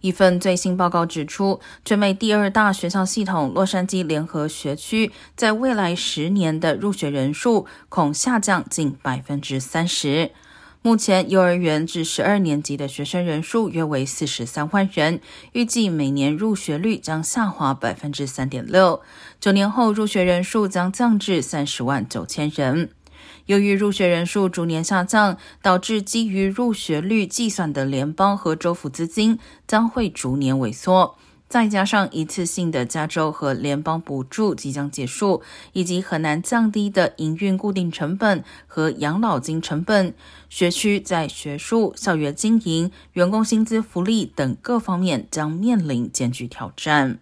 [0.00, 10.30] 一份最新报告指出，全美第二大学校系统洛杉矶联合学区在未来十年的入学人数恐下降近百分之三十。
[10.82, 15.20] 目前，幼儿园至十二年级的学生人数约为四十三万人，
[15.52, 19.02] 预计每年入学率将下滑百分之三点六。
[19.38, 22.88] 九年后，入学人数将降至三十万九千人。
[23.46, 31.16] 由于入学人数逐年下降，导致基于入学率计算的联邦和州府资金将会逐年萎缩。
[31.48, 40.14] 再加上一次性的加州和联邦补助即将结束，以及很难降低的营运固定成本和养老金成本，
[40.48, 47.18] 学区在学术、校园经营、员工薪资福利等各方面将面临艰巨挑战。